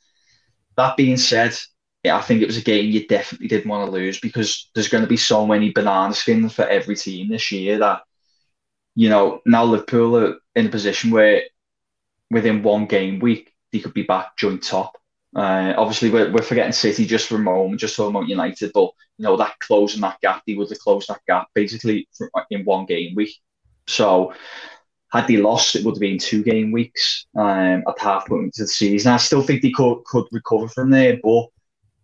[0.77, 1.57] That being said,
[2.05, 4.89] yeah, I think it was a game you definitely didn't want to lose because there's
[4.89, 8.03] going to be so many banana skins for every team this year that,
[8.95, 11.45] you know, now Liverpool are in a position where
[12.31, 15.00] within one game week, they could be back joint top.
[15.35, 18.73] Uh, obviously, we're, we're forgetting City just for a moment, just for a moment United,
[18.75, 22.09] but, you know, that closing that gap, they would have closed that gap basically
[22.51, 23.35] in one game week.
[23.87, 24.33] So,
[25.13, 28.63] had they lost, it would have been two game weeks um, at half point into
[28.63, 29.13] the season.
[29.13, 31.47] I still think they could, could recover from there, but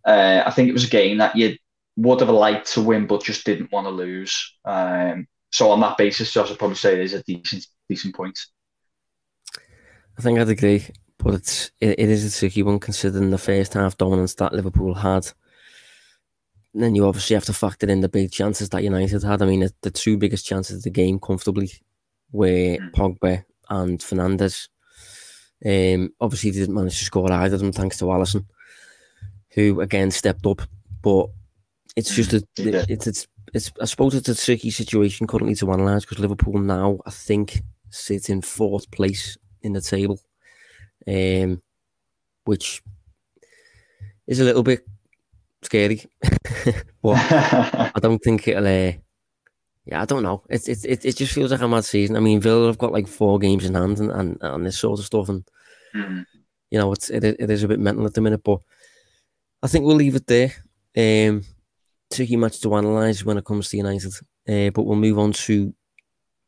[0.05, 1.55] uh, I think it was a game that you
[1.97, 4.55] would have liked to win, but just didn't want to lose.
[4.65, 8.37] Um, so on that basis, I'd probably say is a decent decent point.
[10.17, 10.85] I think I'd agree,
[11.27, 14.93] but it's it, it is a tricky one considering the first half dominance that Liverpool
[14.93, 15.27] had.
[16.73, 19.41] And then you obviously have to factor in the big chances that United had.
[19.41, 21.69] I mean, the, the two biggest chances of the game comfortably
[22.31, 22.91] were mm.
[22.91, 24.69] Pogba and Fernandes.
[25.65, 28.45] Um, obviously, they didn't manage to score either of them thanks to Alisson,
[29.49, 30.61] who again stepped up.
[31.01, 31.27] But
[31.97, 32.85] it's just a, yeah.
[32.87, 36.99] it's, it's it's I suppose it's a tricky situation currently to analyse because Liverpool now
[37.05, 40.21] I think sit in fourth place in the table,
[41.07, 41.61] um,
[42.45, 42.81] which
[44.27, 44.85] is a little bit
[45.63, 46.03] scary.
[47.01, 47.15] but
[47.95, 48.65] I don't think it'll.
[48.65, 48.93] Uh,
[49.85, 50.43] yeah, I don't know.
[50.49, 52.17] It, it it it just feels like a mad season.
[52.17, 54.99] I mean, Villa have got like four games in hand and, and, and this sort
[54.99, 55.47] of stuff, and
[55.95, 56.25] mm.
[56.69, 58.43] you know, it's it, it is a bit mental at the minute.
[58.43, 58.59] But
[59.63, 60.51] I think we'll leave it there.
[60.97, 61.43] Um,
[62.11, 64.13] tricky match to analyse when it comes to United,
[64.49, 65.73] uh, but we'll move on to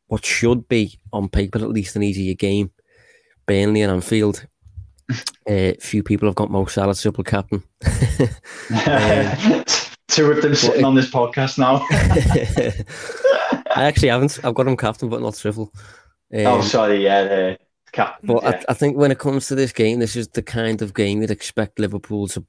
[0.08, 2.70] what should be, on paper at least, an easier game.
[3.50, 4.46] Burnley and Anfield.
[5.48, 7.64] A uh, few people have got Mo Salah triple captain.
[8.86, 9.64] um,
[10.06, 11.84] Two of them sitting on this podcast now.
[13.74, 14.38] I actually haven't.
[14.44, 15.72] I've got him captain, but not triple.
[16.32, 17.58] Um, oh, sorry, yeah, the
[17.90, 18.28] captain.
[18.28, 18.50] But yeah.
[18.50, 21.20] I, I, think when it comes to this game, this is the kind of game
[21.20, 22.46] you'd expect Liverpool to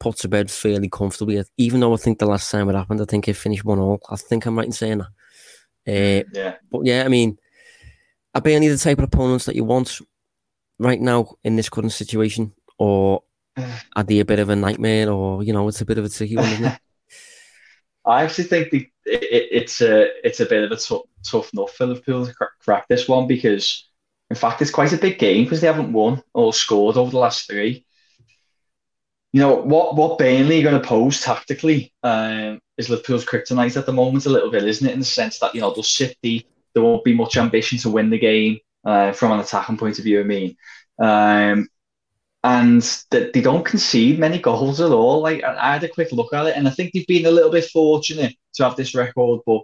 [0.00, 1.40] put to bed fairly comfortably.
[1.58, 4.00] Even though I think the last time it happened, I think it finished one all.
[4.10, 6.24] I think I'm right in saying that.
[6.26, 6.54] Uh, yeah.
[6.72, 7.38] But yeah, I mean,
[8.34, 10.00] are Burnley the type of opponents that you want
[10.80, 13.22] right now in this current situation, or
[13.96, 16.08] are they a bit of a nightmare, or you know, it's a bit of a
[16.08, 16.80] tricky one, isn't it?
[18.04, 21.72] I actually think the, it, it's a it's a bit of a t- tough enough
[21.72, 23.88] for Liverpool to crack this one because,
[24.30, 27.18] in fact, it's quite a big game because they haven't won or scored over the
[27.18, 27.84] last three
[29.32, 33.86] you know what what Burnley are going to pose tactically um, is Liverpool's kryptonite at
[33.86, 34.92] the moment a little bit, isn't it?
[34.92, 37.90] In the sense that you know they'll sit deep, there won't be much ambition to
[37.90, 40.20] win the game uh, from an attacking point of view.
[40.20, 40.56] I mean,
[40.98, 41.68] um,
[42.42, 45.20] and that they don't concede many goals at all.
[45.20, 47.50] Like I had a quick look at it, and I think they've been a little
[47.50, 49.60] bit fortunate to have this record, but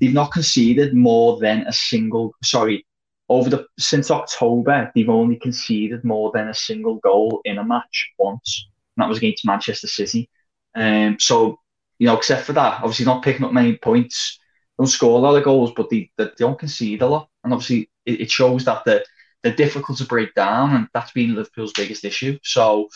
[0.00, 2.34] they've not conceded more than a single.
[2.42, 2.86] Sorry,
[3.28, 8.12] over the since October, they've only conceded more than a single goal in a match
[8.18, 10.28] once and that was against Manchester City.
[10.74, 11.60] Um, so,
[11.98, 14.40] you know, except for that, obviously not picking up many points,
[14.76, 17.27] don't score a lot of goals, but they, they don't concede a lot.
[17.44, 19.04] And obviously it, it shows that they're,
[19.42, 22.38] they're difficult to break down, and that's been Liverpool's biggest issue.
[22.42, 22.88] So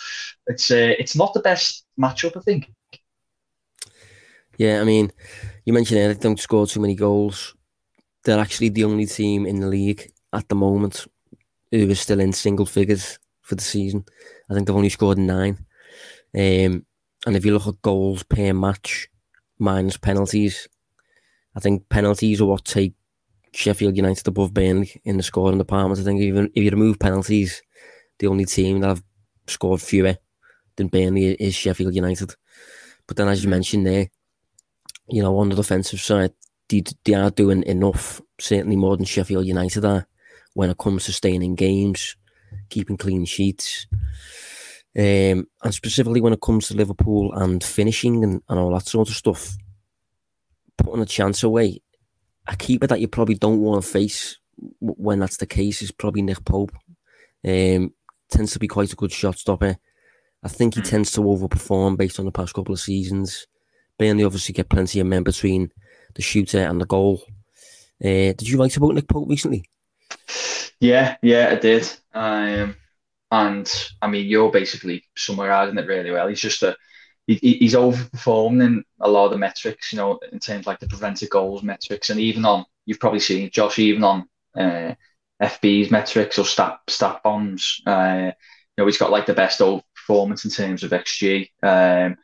[0.46, 2.70] it's uh, it's not the best matchup, I think.
[4.59, 5.12] Yeah, I mean,
[5.64, 7.55] you mentioned they don't score too many goals.
[8.24, 11.07] They're actually the only team in the league at the moment
[11.70, 14.05] who is still in single figures for the season.
[14.50, 15.64] I think they've only scored nine.
[16.35, 16.87] Um,
[17.26, 19.09] and if you look at goals per match
[19.59, 20.68] minus penalties,
[21.55, 22.94] I think penalties are what take
[23.54, 26.00] Sheffield United above Burnley in the scoring department.
[26.00, 27.62] I think even if you remove penalties,
[28.18, 29.02] the only team that have
[29.46, 30.16] scored fewer
[30.76, 32.34] than Burnley is Sheffield United.
[33.06, 34.08] But then, as you mentioned there,
[35.08, 36.32] you know, on the defensive side,
[36.68, 40.06] they, they are doing enough, certainly more than Sheffield United are,
[40.54, 42.16] when it comes to staying in games,
[42.70, 43.86] keeping clean sheets.
[44.96, 49.08] Um, and specifically when it comes to Liverpool and finishing and, and all that sort
[49.08, 49.56] of stuff,
[50.76, 51.80] putting a chance away,
[52.46, 54.38] a keeper that you probably don't want to face
[54.81, 56.72] when that's the case is probably Nick Pope.
[57.44, 57.92] Um,
[58.31, 59.76] tends to be quite a good shot stopper.
[60.42, 60.87] I think he hmm.
[60.87, 63.46] tends to overperform based on the past couple of seasons.
[63.98, 65.70] Burnley obviously get plenty of men between
[66.14, 67.22] the shooter and the goal.
[68.02, 69.64] Uh, did you write about Nick Pope recently?
[70.81, 71.88] Yeah, yeah, I did.
[72.12, 72.76] Um,
[73.31, 76.26] and I mean, you're basically summarising it really well.
[76.26, 76.76] He's just a
[77.26, 80.88] he, he's overperformed in a lot of the metrics, you know, in terms like the
[80.88, 84.94] prevented goals metrics, and even on you've probably seen Josh, even on uh,
[85.40, 87.61] FB's metrics or stat StatsBomb.
[87.87, 88.32] Uh,
[88.76, 91.48] you know, he's got like the best over performance in terms of XG.
[91.62, 92.16] Um,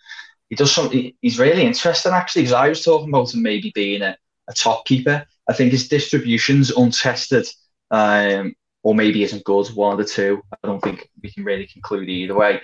[0.48, 1.12] he does something.
[1.20, 4.16] He's really interesting actually, because I was talking about him maybe being a,
[4.48, 5.26] a top keeper.
[5.48, 7.46] I think his distribution's untested,
[7.90, 9.68] um, or maybe isn't good.
[9.68, 10.42] One of the two.
[10.52, 12.60] I don't think we can really conclude either way.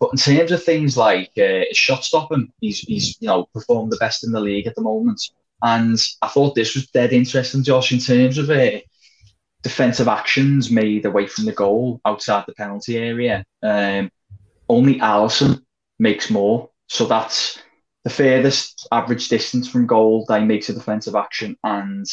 [0.00, 3.98] But in terms of things like uh, shot stopping, he's he's you know performed the
[3.98, 5.22] best in the league at the moment.
[5.62, 8.80] And I thought this was dead interesting, Josh, in terms of uh,
[9.62, 13.44] defensive actions made away from the goal outside the penalty area.
[13.62, 14.10] Um,
[14.70, 15.62] only Alisson
[15.98, 17.60] makes more, so that's
[18.04, 22.06] the furthest average distance from goal that he makes a defensive action and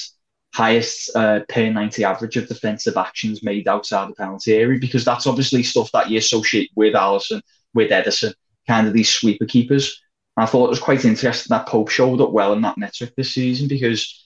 [0.53, 5.27] highest uh, per 90 average of defensive actions made outside the penalty area because that's
[5.27, 7.41] obviously stuff that you associate with Alisson,
[7.73, 8.33] with Ederson,
[8.67, 10.01] kind of these sweeper keepers.
[10.35, 13.13] And I thought it was quite interesting that Pope showed up well in that metric
[13.15, 14.25] this season because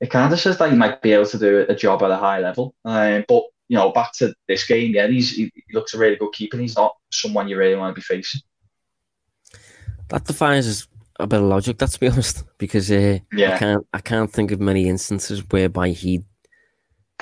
[0.00, 2.16] it kind of says that he might be able to do a job at a
[2.16, 2.74] high level.
[2.84, 6.32] Um, but you know, back to this game, yeah, he's, he, looks a really good
[6.32, 6.56] keeper.
[6.56, 8.40] And he's not someone you really want to be facing.
[10.08, 10.88] That defies
[11.20, 13.54] a bit of logic, that's to be honest, because uh, yeah.
[13.54, 16.24] I can't I can't think of many instances whereby he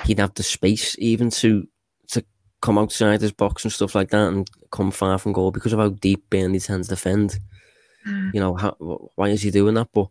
[0.05, 1.67] he'd have the space even to
[2.61, 5.79] come outside his box and stuff like that and come far from goal because of
[5.79, 7.39] how deep Burnley's hands defend.
[8.07, 8.33] Mm.
[8.33, 8.71] You know, how,
[9.15, 9.89] why is he doing that?
[9.93, 10.07] But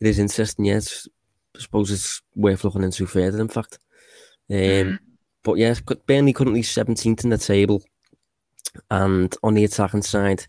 [0.00, 0.66] it is interesting.
[0.66, 1.08] Yes,
[1.56, 3.40] I suppose it's worth looking into further.
[3.40, 3.78] In fact,
[4.50, 4.98] um, mm.
[5.42, 7.82] but yes, Burnley currently seventeenth in the table,
[8.90, 10.46] and on the attacking side,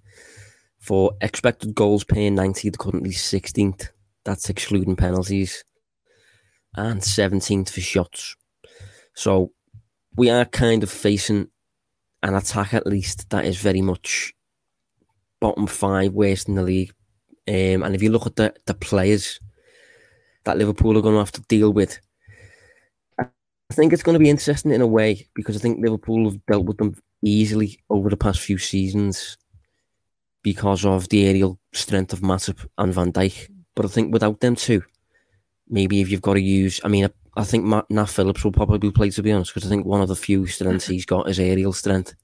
[0.80, 3.90] for expected goals per 90, they're currently 16th.
[4.24, 5.64] That's excluding penalties.
[6.76, 8.36] And 17th for shots.
[9.14, 9.52] So
[10.18, 11.48] we are kind of facing
[12.24, 14.34] an attack, at least, that is very much
[15.40, 16.92] bottom five worst in the league.
[17.48, 19.40] Um, and if you look at the, the players
[20.44, 22.00] that Liverpool are going to have to deal with,
[23.20, 23.28] I
[23.74, 26.66] think it's going to be interesting in a way because I think Liverpool have dealt
[26.66, 29.38] with them easily over the past few seasons
[30.42, 33.50] because of the aerial strength of Matip and Van Dijk.
[33.76, 34.82] But I think without them too,
[35.70, 38.91] maybe if you've got to use, I mean, I, think Matt, Nat Phillips will probably
[38.91, 41.39] play to be honest, because I think one of the few strengths he's got is
[41.39, 42.15] aerial strength.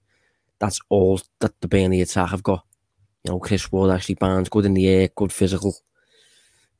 [0.59, 2.65] That's all that the Burnley attack have got.
[3.23, 5.75] You know, Chris Wood, Ashley Barnes, good in the air, good physical.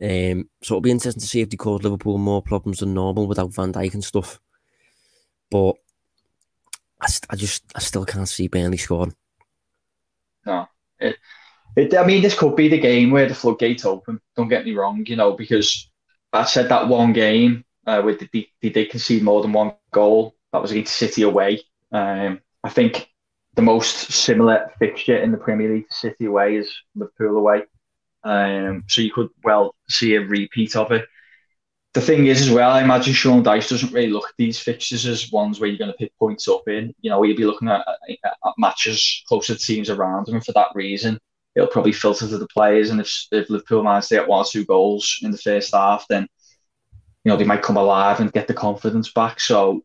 [0.01, 3.27] Um, so it'll be interesting to see if they cause Liverpool more problems than normal
[3.27, 4.39] without Van Dijk and stuff.
[5.49, 5.75] But
[6.99, 9.15] I, I just, I still can't see Burnley scoring.
[10.45, 10.67] No,
[10.99, 11.15] it,
[11.77, 14.19] it, I mean, this could be the game where the floodgates open.
[14.35, 15.89] Don't get me wrong, you know, because
[16.33, 20.35] I said that one game uh, where they, they did concede more than one goal.
[20.51, 21.61] That was against City away.
[21.91, 23.09] Um, I think
[23.55, 27.63] the most similar fixture in the Premier League to City away is Liverpool away.
[28.23, 31.05] Um, so you could well see a repeat of it.
[31.93, 35.05] The thing is, as well, I imagine Sean Dyche doesn't really look at these fixtures
[35.05, 36.95] as ones where you're going to pick points up in.
[37.01, 40.53] You know, he'll be looking at, at matches closer to teams around him, and for
[40.53, 41.19] that reason,
[41.55, 42.89] it'll probably filter to the players.
[42.89, 46.07] And if, if Liverpool manage to get one or two goals in the first half,
[46.09, 46.27] then
[47.23, 49.39] you know they might come alive and get the confidence back.
[49.39, 49.83] So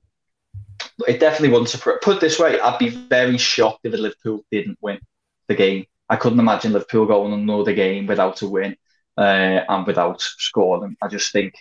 [1.07, 1.98] it definitely wouldn't surprise.
[2.03, 4.98] Put this way, I'd be very shocked if Liverpool didn't win
[5.48, 5.87] the game.
[6.09, 8.77] I couldn't imagine Liverpool going another game without a win
[9.16, 10.96] uh, and without scoring.
[11.03, 11.55] I just think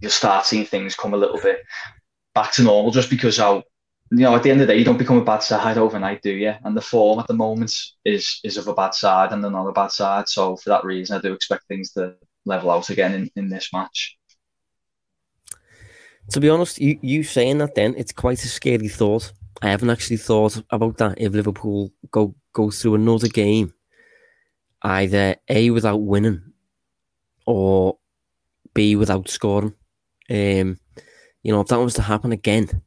[0.00, 1.60] you'll start seeing things come a little bit
[2.34, 3.62] back to normal just because how
[4.10, 6.22] you know at the end of the day you don't become a bad side overnight
[6.22, 9.42] do you and the form at the moment is is of a bad side and
[9.42, 12.70] they're not a bad side so for that reason I do expect things to level
[12.70, 14.15] out again in, in this match
[16.30, 19.90] to be honest you, you saying that then it's quite a scary thought I haven't
[19.90, 23.72] actually thought about that if Liverpool go go through another game
[24.82, 26.42] either A without winning
[27.46, 27.98] or
[28.74, 29.74] B without scoring
[30.28, 30.78] um,
[31.46, 32.82] you know, if that was to happen again,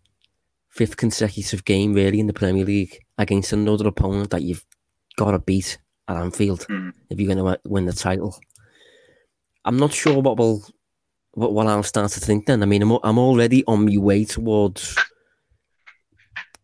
[0.68, 4.66] fifth consecutive game really in the Premier League against another opponent that you've
[5.16, 5.78] got to beat
[6.08, 6.92] at Anfield mm.
[7.10, 8.38] if you're going to win the title.
[9.64, 10.64] I'm not sure what will
[11.34, 12.64] what, what I'll start to think then.
[12.64, 14.98] I mean, I'm I'm already on my way towards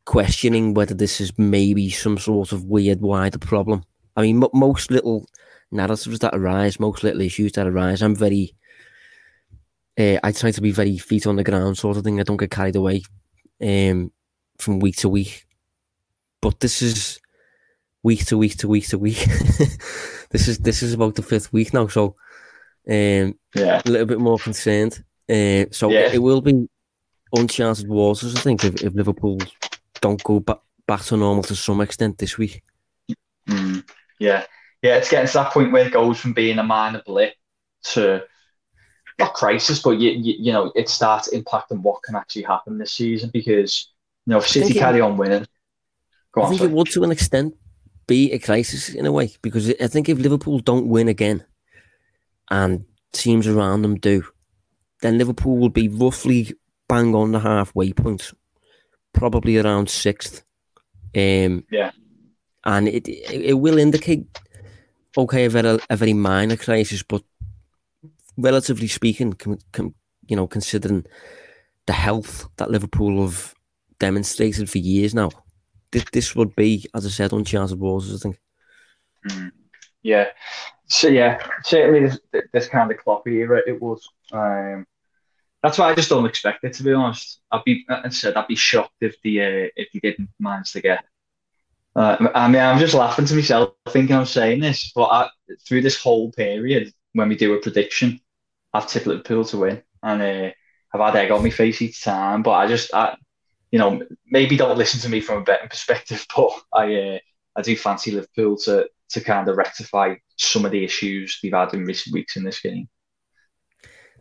[0.05, 3.83] questioning whether this is maybe some sort of weird wider problem.
[4.15, 5.27] I mean, m- most little
[5.71, 8.55] narratives that arise, most little issues that arise, I'm very
[9.97, 12.19] uh, I try to be very feet on the ground sort of thing.
[12.19, 13.03] I don't get carried away
[13.61, 14.11] um,
[14.57, 15.45] from week to week.
[16.41, 17.19] But this is
[18.03, 19.17] week to week to week to week.
[20.29, 21.87] this is this is about the fifth week now.
[21.87, 22.15] So
[22.87, 25.03] Um, yeah, a little bit more concerned.
[25.29, 26.11] Uh, so yeah.
[26.13, 26.69] it, will be
[27.33, 29.39] uncharted waters, I think, if, if Liverpool
[30.01, 32.61] don't go back, back to normal to some extent this week.
[33.49, 33.83] Mm,
[34.19, 34.43] yeah,
[34.81, 37.33] yeah, it's getting to that point where it goes from being a minor blip
[37.85, 38.23] to
[39.17, 42.93] not crisis, but you, you, you know it starts impacting what can actually happen this
[42.93, 43.89] season because
[44.25, 45.45] you know if City carry on winning,
[46.35, 46.71] I on, think sorry.
[46.71, 47.55] it would to an extent
[48.07, 51.43] be a crisis in a way because I think if Liverpool don't win again
[52.49, 54.23] and teams around them do,
[55.01, 56.53] then Liverpool will be roughly
[56.87, 58.31] bang on the halfway point,
[59.13, 60.43] probably around sixth.
[61.15, 61.91] Um, yeah,
[62.63, 64.25] and it, it, it will indicate
[65.17, 67.23] okay a very a very minor crisis, but
[68.37, 69.95] relatively speaking, com, com,
[70.27, 71.05] you know, considering
[71.85, 73.53] the health that Liverpool have
[73.99, 75.29] demonstrated for years now,
[75.91, 78.13] this, this would be, as I said, uncharted waters.
[78.13, 78.39] I think.
[79.29, 79.51] Mm.
[80.05, 80.27] Yeah,
[80.87, 82.19] so yeah, certainly this,
[82.53, 84.07] this kind of Klopp era, it was.
[84.31, 84.85] Um,
[85.63, 87.41] that's why I just don't expect it to be honest.
[87.51, 90.81] I'd be, I said, I'd be shocked if the uh, if he didn't manage to
[90.81, 91.05] get.
[91.95, 95.29] Uh, I mean, I'm just laughing to myself thinking I'm saying this, but I,
[95.67, 98.21] through this whole period, when we do a prediction,
[98.73, 100.51] I've tipped Liverpool to win, and uh,
[100.93, 102.43] I've had egg on my face each time.
[102.43, 103.17] But I just, I,
[103.71, 107.19] you know, maybe don't listen to me from a betting perspective, but I, uh,
[107.55, 111.73] I do fancy Liverpool to to kind of rectify some of the issues they've had
[111.73, 112.87] in recent weeks in this game.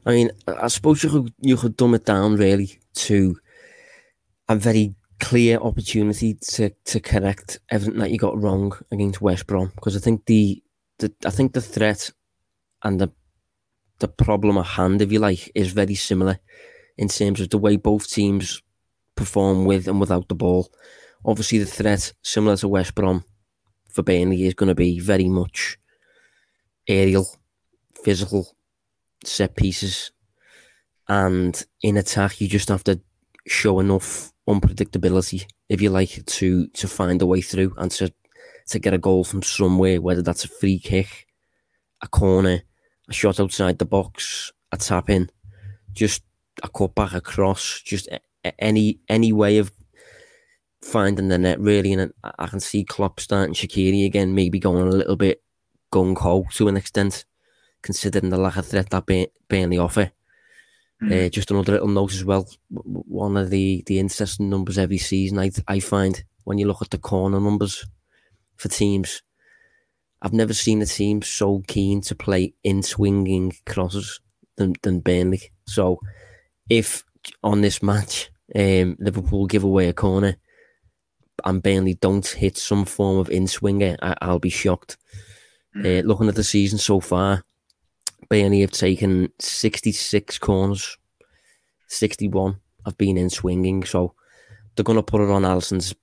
[0.06, 3.36] I mean, I suppose you could you could dumb it down really to
[4.48, 9.72] a very clear opportunity to to correct everything that you got wrong against West Brom
[9.74, 10.62] because I think the,
[10.98, 12.10] the I think the threat
[12.82, 13.10] and the
[14.00, 16.38] the problem at hand, if you like, is very similar
[16.98, 18.60] in terms of the way both teams
[19.16, 20.68] perform with and without the ball.
[21.24, 23.24] Obviously, the threat, similar to West Brom
[23.94, 25.78] for Burnley, is going to be very much
[26.88, 27.26] aerial,
[28.02, 28.56] physical,
[29.24, 30.10] set pieces.
[31.08, 33.00] And in attack, you just have to
[33.46, 38.12] show enough unpredictability, if you like, to to find a way through and to
[38.68, 41.26] to get a goal from somewhere, whether that's a free kick,
[42.02, 42.62] a corner,
[43.08, 45.30] a shot outside the box, a tap in,
[45.92, 46.22] just
[46.62, 48.08] a cut back across, just
[48.58, 49.72] any any way of
[50.84, 51.92] finding the net really.
[51.92, 55.42] And I can see Klopp starting Shaqiri again, maybe going a little bit
[55.92, 57.24] gung ho to an extent,
[57.82, 59.06] considering the lack of threat that
[59.48, 60.12] Burnley offer.
[61.02, 61.26] Mm.
[61.26, 62.48] Uh, just another little note as well.
[62.70, 66.90] One of the the interesting numbers every season I I find when you look at
[66.90, 67.84] the corner numbers
[68.56, 69.22] for teams
[70.22, 74.20] I've never seen a team so keen to play in swinging crosses
[74.56, 75.52] than, than Burnley.
[75.66, 76.00] So
[76.70, 77.04] if
[77.42, 80.36] on this match um, Liverpool give away a corner
[81.44, 84.96] and Burnley don't hit some form of in swinger, I, will be shocked.
[85.76, 85.84] Mm.
[86.00, 87.44] Uh, looking at the season so far,
[88.28, 90.96] Burnley have taken 66 corners,
[91.88, 93.84] 61 have been in swinging.
[93.84, 94.14] So
[94.74, 95.94] they're going to put it on Alisson's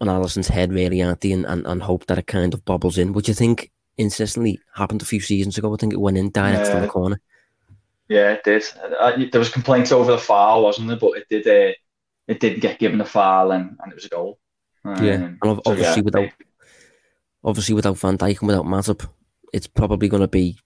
[0.00, 1.32] on Alisson's head, really, aren't they?
[1.32, 5.02] And, and, and hope that it kind of bobbles in, which I think incessantly happened
[5.02, 5.72] a few seasons ago.
[5.72, 6.72] I think it went in direct yeah.
[6.72, 7.20] from the corner.
[8.08, 8.64] Yeah, it did.
[8.98, 10.98] Uh, there was complaints over the foul, wasn't there?
[10.98, 11.46] But it did.
[11.46, 11.72] Uh,
[12.26, 14.38] it did get given a foul, and, and it was a goal.
[14.84, 16.28] Um, yeah, and obviously so, yeah, without
[17.42, 19.08] obviously without Van Dijk and without Matip,
[19.52, 20.58] it's probably going to be,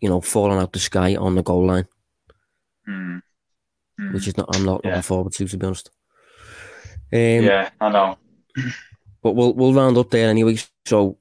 [0.00, 1.86] you know, falling out the sky on the goal line,
[2.88, 3.22] mm,
[4.00, 4.54] mm, which is not.
[4.54, 4.90] I'm not yeah.
[4.90, 5.90] looking forward to, to be honest.
[7.12, 8.18] Um, yeah, I know
[9.22, 10.58] but we'll we'll round up there anyway.
[10.84, 11.18] So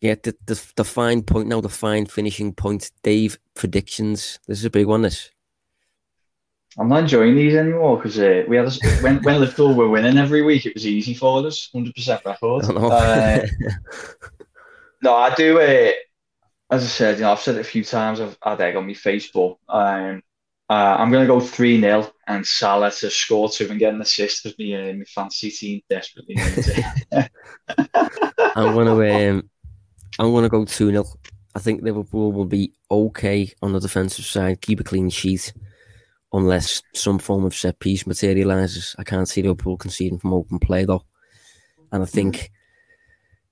[0.00, 2.90] yeah, the, the the fine point now, the fine finishing point.
[3.02, 4.38] Dave predictions.
[4.46, 5.02] This is a big one.
[5.02, 5.30] This.
[6.76, 10.18] I'm not enjoying these anymore because uh, we had a, when when Liverpool were winning
[10.18, 12.64] every week, it was easy for us, hundred percent record.
[12.66, 13.46] Uh,
[15.02, 15.60] no, I do.
[15.60, 15.92] Uh,
[16.70, 18.20] as I said, you know, I've said it a few times.
[18.20, 19.56] I've had egg on my Facebook.
[19.68, 20.22] Um,
[20.70, 24.02] uh, I'm going to go 3 0 and Salah to score two and get an
[24.02, 26.84] assist because my, uh, my fancy team desperately needs it.
[28.54, 29.50] I'm going to um,
[30.18, 31.04] I'm going to go 2 0.
[31.54, 35.54] I think Liverpool will be okay on the defensive side, keep a clean sheet,
[36.32, 38.94] unless some form of set piece materialises.
[38.98, 41.04] I can't see Liverpool conceding from open play though.
[41.92, 42.50] And I think.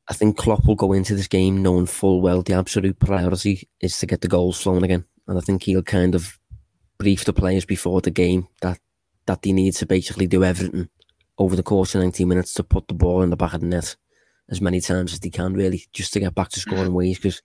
[0.08, 3.98] I think Klopp will go into this game knowing full well the absolute priority is
[3.98, 5.04] to get the goals flowing again.
[5.26, 6.38] And I think he'll kind of
[6.96, 8.78] brief the players before the game that
[9.26, 10.88] that they need to basically do everything
[11.38, 13.66] over the course of 90 minutes to put the ball in the back of the
[13.66, 13.96] net
[14.48, 17.42] as many times as they can, really, just to get back to scoring ways because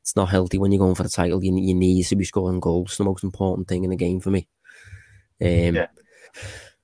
[0.00, 1.42] it's not healthy when you're going for the title.
[1.44, 2.90] You, you need to be scoring goals.
[2.90, 4.48] It's the most important thing in the game for me.
[5.40, 5.86] Um, yeah.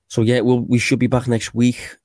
[0.07, 1.97] So, yeah, well, we should be back next week.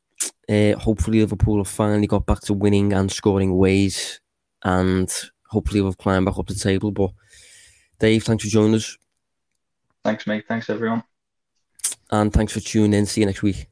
[0.49, 4.21] Uh, hopefully, Liverpool have finally got back to winning and scoring ways,
[4.65, 5.11] and
[5.49, 6.91] hopefully, we've climbed back up the table.
[6.91, 7.13] But
[7.99, 8.99] Dave, thanks for joining us.
[10.05, 10.45] Thanks, mate.
[10.49, 11.05] Thanks, everyone.
[12.11, 13.07] And thanks for tuning in.
[13.07, 13.69] See you next week.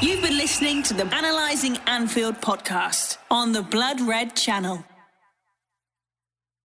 [0.00, 4.84] You've been listening to the Analyzing Anfield podcast on the Blood Red channel.